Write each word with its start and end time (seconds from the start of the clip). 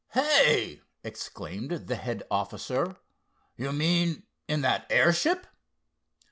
"Hey!" 0.13 0.81
exclaimed 1.03 1.69
the 1.85 1.95
head 1.95 2.23
officer—"you 2.31 3.71
mean 3.71 4.23
in 4.47 4.61
that 4.61 4.87
airship?" 4.89 5.45